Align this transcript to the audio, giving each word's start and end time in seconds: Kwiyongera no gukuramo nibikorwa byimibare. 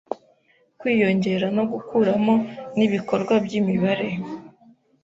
Kwiyongera 0.79 1.47
no 1.57 1.63
gukuramo 1.71 2.33
nibikorwa 2.77 3.33
byimibare. 3.45 4.09